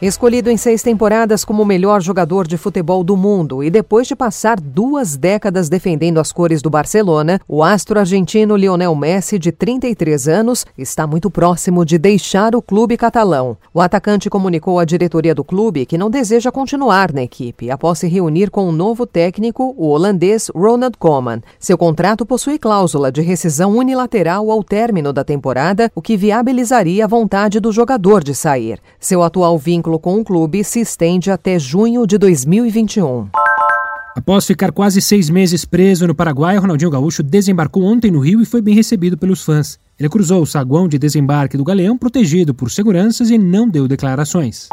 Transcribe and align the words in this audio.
Escolhido 0.00 0.48
em 0.48 0.56
seis 0.56 0.80
temporadas 0.80 1.44
como 1.44 1.64
o 1.64 1.66
melhor 1.66 2.00
jogador 2.00 2.46
de 2.46 2.56
futebol 2.56 3.02
do 3.02 3.16
mundo 3.16 3.64
e 3.64 3.68
depois 3.68 4.06
de 4.06 4.14
passar 4.14 4.60
duas 4.60 5.16
décadas 5.16 5.68
defendendo 5.68 6.20
as 6.20 6.30
cores 6.30 6.62
do 6.62 6.70
Barcelona, 6.70 7.40
o 7.48 7.64
astro 7.64 7.98
argentino 7.98 8.54
Lionel 8.54 8.94
Messi, 8.94 9.40
de 9.40 9.50
33 9.50 10.28
anos, 10.28 10.64
está 10.78 11.04
muito 11.04 11.28
próximo 11.28 11.84
de 11.84 11.98
deixar 11.98 12.54
o 12.54 12.62
clube 12.62 12.96
catalão. 12.96 13.56
O 13.74 13.80
atacante 13.80 14.30
comunicou 14.30 14.78
à 14.78 14.84
diretoria 14.84 15.34
do 15.34 15.42
clube 15.42 15.84
que 15.84 15.98
não 15.98 16.08
deseja 16.08 16.52
continuar 16.52 17.12
na 17.12 17.24
equipe 17.24 17.68
após 17.68 17.98
se 17.98 18.06
reunir 18.06 18.52
com 18.52 18.66
o 18.66 18.68
um 18.68 18.72
novo 18.72 19.04
técnico, 19.04 19.74
o 19.76 19.88
holandês 19.88 20.48
Ronald 20.54 20.96
Koeman. 20.96 21.42
Seu 21.58 21.76
contrato 21.76 22.24
possui 22.24 22.56
cláusula 22.56 23.10
de 23.10 23.20
rescisão 23.20 23.76
unilateral 23.76 24.48
ao 24.48 24.62
término 24.62 25.12
da 25.12 25.24
temporada, 25.24 25.90
o 25.92 26.00
que 26.00 26.16
viabilizaria 26.16 27.04
a 27.04 27.08
vontade 27.08 27.58
do 27.58 27.72
jogador 27.72 28.22
de 28.22 28.32
sair. 28.32 28.78
Seu 29.00 29.24
atual 29.24 29.58
vínculo 29.58 29.87
vínculo 29.88 29.98
com 29.98 30.20
o 30.20 30.24
clube 30.24 30.62
se 30.62 30.80
estende 30.80 31.30
até 31.30 31.58
junho 31.58 32.06
de 32.06 32.18
2021. 32.18 33.28
Após 34.14 34.44
ficar 34.44 34.72
quase 34.72 35.00
seis 35.00 35.30
meses 35.30 35.64
preso 35.64 36.06
no 36.06 36.14
Paraguai, 36.14 36.56
Ronaldinho 36.58 36.90
Gaúcho 36.90 37.22
desembarcou 37.22 37.84
ontem 37.84 38.10
no 38.10 38.18
Rio 38.18 38.42
e 38.42 38.44
foi 38.44 38.60
bem 38.60 38.74
recebido 38.74 39.16
pelos 39.16 39.42
fãs. 39.42 39.78
Ele 39.98 40.08
cruzou 40.08 40.42
o 40.42 40.46
saguão 40.46 40.88
de 40.88 40.98
desembarque 40.98 41.56
do 41.56 41.64
Galeão 41.64 41.96
protegido 41.96 42.52
por 42.52 42.70
seguranças 42.70 43.30
e 43.30 43.38
não 43.38 43.68
deu 43.68 43.88
declarações. 43.88 44.68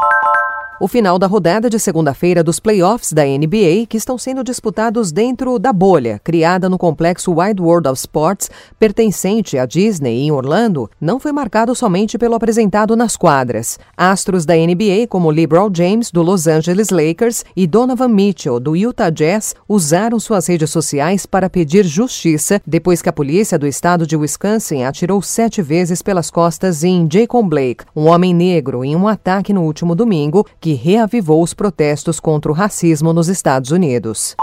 O 0.78 0.86
final 0.86 1.18
da 1.18 1.26
rodada 1.26 1.70
de 1.70 1.78
segunda-feira 1.78 2.44
dos 2.44 2.60
playoffs 2.60 3.10
da 3.10 3.24
NBA, 3.24 3.86
que 3.88 3.96
estão 3.96 4.18
sendo 4.18 4.44
disputados 4.44 5.10
dentro 5.10 5.58
da 5.58 5.72
bolha 5.72 6.20
criada 6.22 6.68
no 6.68 6.76
complexo 6.76 7.32
Wide 7.32 7.62
World 7.62 7.88
of 7.88 7.98
Sports, 7.98 8.50
pertencente 8.78 9.56
à 9.56 9.64
Disney 9.64 10.24
em 10.24 10.30
Orlando, 10.30 10.90
não 11.00 11.18
foi 11.18 11.32
marcado 11.32 11.74
somente 11.74 12.18
pelo 12.18 12.34
apresentado 12.34 12.94
nas 12.94 13.16
quadras. 13.16 13.78
Astros 13.96 14.44
da 14.44 14.54
NBA, 14.54 15.06
como 15.08 15.30
LeBron 15.30 15.70
James, 15.72 16.10
do 16.10 16.20
Los 16.20 16.46
Angeles 16.46 16.90
Lakers, 16.90 17.42
e 17.56 17.66
Donovan 17.66 18.08
Mitchell, 18.08 18.60
do 18.60 18.76
Utah 18.76 19.08
Jazz, 19.08 19.54
usaram 19.66 20.20
suas 20.20 20.46
redes 20.46 20.68
sociais 20.68 21.24
para 21.24 21.48
pedir 21.48 21.86
justiça 21.86 22.60
depois 22.66 23.00
que 23.00 23.08
a 23.08 23.14
polícia 23.14 23.58
do 23.58 23.66
estado 23.66 24.06
de 24.06 24.14
Wisconsin 24.14 24.82
atirou 24.82 25.22
sete 25.22 25.62
vezes 25.62 26.02
pelas 26.02 26.30
costas 26.30 26.84
em 26.84 27.08
Jacob 27.10 27.48
Blake, 27.48 27.86
um 27.96 28.08
homem 28.08 28.34
negro, 28.34 28.84
em 28.84 28.94
um 28.94 29.08
ataque 29.08 29.54
no 29.54 29.62
último 29.62 29.94
domingo 29.94 30.44
que 30.66 30.72
reavivou 30.72 31.44
os 31.44 31.54
protestos 31.54 32.18
contra 32.18 32.50
o 32.50 32.54
racismo 32.54 33.12
nos 33.12 33.28
Estados 33.28 33.70
Unidos. 33.70 34.34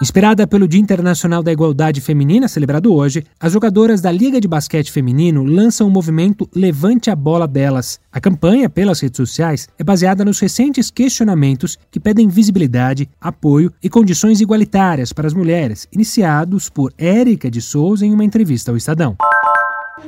Inspirada 0.00 0.46
pelo 0.46 0.66
Dia 0.66 0.80
Internacional 0.80 1.42
da 1.42 1.52
Igualdade 1.52 2.00
Feminina, 2.00 2.48
celebrado 2.48 2.94
hoje, 2.94 3.22
as 3.38 3.52
jogadoras 3.52 4.00
da 4.00 4.10
Liga 4.10 4.40
de 4.40 4.48
Basquete 4.48 4.90
Feminino 4.90 5.44
lançam 5.44 5.86
o 5.86 5.90
movimento 5.90 6.48
Levante 6.56 7.10
a 7.10 7.14
Bola 7.14 7.46
Delas. 7.46 8.00
A 8.10 8.18
campanha, 8.18 8.70
pelas 8.70 9.00
redes 9.00 9.18
sociais, 9.18 9.68
é 9.78 9.84
baseada 9.84 10.24
nos 10.24 10.40
recentes 10.40 10.90
questionamentos 10.90 11.78
que 11.90 12.00
pedem 12.00 12.28
visibilidade, 12.28 13.10
apoio 13.20 13.70
e 13.82 13.90
condições 13.90 14.40
igualitárias 14.40 15.12
para 15.12 15.26
as 15.26 15.34
mulheres, 15.34 15.86
iniciados 15.92 16.70
por 16.70 16.94
Érica 16.96 17.50
de 17.50 17.60
Souza 17.60 18.06
em 18.06 18.14
uma 18.14 18.24
entrevista 18.24 18.70
ao 18.70 18.76
Estadão. 18.78 19.18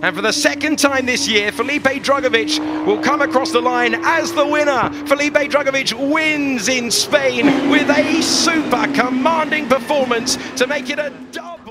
And 0.03 0.15
for 0.15 0.23
the 0.23 0.33
second 0.33 0.79
time 0.79 1.07
this 1.07 1.27
year, 1.29 1.53
Felipe 1.53 2.03
Drogovic 2.03 2.59
will 2.87 3.01
come 3.01 3.23
across 3.23 3.53
the 3.53 3.61
line 3.61 3.95
as 4.05 4.33
the 4.33 4.47
winner. 4.47 4.91
Felipe 5.07 5.51
Drogovic 5.51 5.93
wins 5.95 6.69
in 6.69 6.91
Spain 6.91 7.71
with 7.71 7.89
a 7.91 8.23
super 8.23 8.87
commanding 8.93 9.67
performance 9.69 10.37
to 10.57 10.67
make 10.67 10.91
it 10.91 10.99
a. 10.99 11.13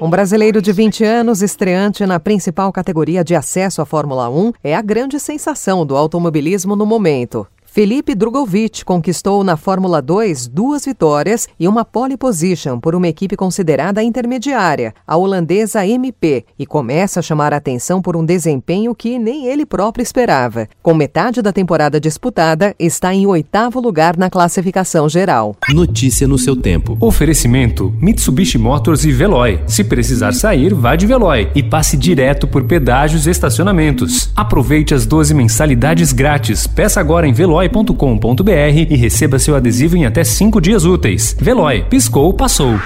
Um 0.02 0.10
brasileiro 0.10 0.62
de 0.62 0.74
20 0.74 1.04
anos, 1.04 1.42
estreante 1.42 2.06
na 2.06 2.20
principal 2.20 2.74
categoria 2.74 3.24
de 3.24 3.36
acesso 3.36 3.82
à 3.82 3.86
Fórmula 3.86 4.30
1, 4.30 4.52
é 4.64 4.76
a 4.76 4.82
grande 4.82 5.20
sensação 5.20 5.86
do 5.86 5.96
automobilismo 5.96 6.76
no 6.76 6.86
momento. 6.86 7.48
Felipe 7.74 8.14
Drugovic 8.14 8.86
conquistou 8.86 9.44
na 9.44 9.58
Fórmula 9.58 10.00
2 10.00 10.46
duas 10.46 10.86
vitórias 10.86 11.48
e 11.60 11.68
uma 11.68 11.84
pole 11.84 12.16
position 12.16 12.80
por 12.80 12.94
uma 12.94 13.08
equipe 13.08 13.36
considerada 13.36 14.04
intermediária, 14.04 14.94
a 15.08 15.18
holandesa 15.18 15.84
MP, 15.84 16.46
e 16.60 16.68
começa 16.68 17.20
a 17.20 17.24
chamar 17.24 17.52
a 17.52 17.58
atenção 17.58 18.00
por 18.00 18.16
um 18.16 18.24
desempenho 18.24 18.94
que 18.94 19.18
nem 19.18 19.48
ele 19.48 19.66
próprio 19.66 20.04
esperava. 20.04 20.68
Com 20.84 20.94
metade 20.94 21.42
da 21.42 21.52
temporada 21.52 22.00
disputada, 22.00 22.76
está 22.78 23.12
em 23.12 23.26
oitavo 23.26 23.80
lugar 23.80 24.18
na 24.18 24.30
classificação 24.30 25.10
geral. 25.10 25.56
Notícia 25.74 26.28
no 26.28 26.38
seu 26.38 26.56
tempo. 26.56 26.96
Oferecimento: 27.02 27.92
Mitsubishi 28.00 28.60
Motors 28.60 29.04
e 29.04 29.12
Veloy. 29.12 29.60
Se 29.66 29.84
precisar 29.84 30.34
sair, 30.34 30.76
vá 30.76 30.96
de 30.96 31.08
Veloy 31.08 31.50
e 31.56 31.64
passe 31.64 31.98
direto 31.98 32.46
por 32.48 32.66
pedágios 32.66 33.26
e 33.26 33.32
estacionamentos. 33.32 34.32
Aproveite 34.36 34.94
as 34.94 35.08
12 35.08 35.34
mensalidades 35.34 36.14
grátis. 36.14 36.68
Peça 36.68 37.00
agora 37.00 37.28
em 37.28 37.34
Veloy 37.34 37.63
veloy.com.br 37.68 38.88
e 38.90 38.96
receba 38.96 39.40
seu 39.40 39.56
adesivo 39.56 39.96
em 39.96 40.06
até 40.06 40.24
5 40.24 40.60
dias 40.60 40.86
úteis. 40.86 41.36
Veloy, 41.40 41.84
piscou, 41.90 42.34
passou. 42.34 42.80